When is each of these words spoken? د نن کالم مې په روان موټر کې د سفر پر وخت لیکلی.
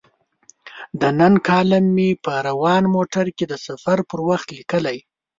د 1.01 1.03
نن 1.19 1.33
کالم 1.47 1.85
مې 1.95 2.09
په 2.23 2.33
روان 2.47 2.83
موټر 2.95 3.25
کې 3.37 3.45
د 3.47 3.53
سفر 3.67 3.97
پر 4.09 4.19
وخت 4.29 4.47
لیکلی. 4.57 4.97